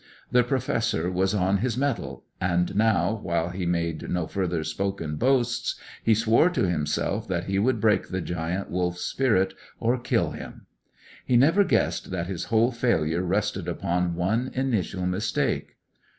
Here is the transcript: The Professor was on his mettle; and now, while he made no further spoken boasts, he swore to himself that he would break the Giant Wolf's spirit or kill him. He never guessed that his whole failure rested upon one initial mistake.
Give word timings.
The 0.31 0.43
Professor 0.43 1.11
was 1.11 1.35
on 1.35 1.57
his 1.59 1.77
mettle; 1.77 2.23
and 2.41 2.75
now, 2.75 3.19
while 3.21 3.49
he 3.49 3.67
made 3.67 4.09
no 4.09 4.25
further 4.25 4.63
spoken 4.63 5.15
boasts, 5.15 5.75
he 6.03 6.15
swore 6.15 6.49
to 6.49 6.67
himself 6.67 7.27
that 7.27 7.43
he 7.43 7.59
would 7.59 7.79
break 7.79 8.07
the 8.07 8.19
Giant 8.19 8.71
Wolf's 8.71 9.01
spirit 9.03 9.53
or 9.79 9.99
kill 9.99 10.31
him. 10.31 10.65
He 11.23 11.37
never 11.37 11.63
guessed 11.63 12.09
that 12.09 12.25
his 12.25 12.45
whole 12.45 12.71
failure 12.71 13.21
rested 13.21 13.67
upon 13.67 14.15
one 14.15 14.49
initial 14.55 15.05
mistake. 15.05 15.77